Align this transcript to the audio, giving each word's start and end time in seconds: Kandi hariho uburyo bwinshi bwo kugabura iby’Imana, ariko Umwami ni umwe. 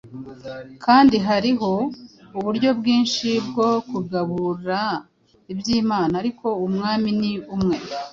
Kandi 0.85 1.15
hariho 1.27 1.71
uburyo 2.37 2.69
bwinshi 2.79 3.29
bwo 3.47 3.69
kugabura 3.89 4.79
iby’Imana, 5.53 6.13
ariko 6.21 6.47
Umwami 6.65 7.09
ni 7.19 7.31
umwe. 7.55 7.75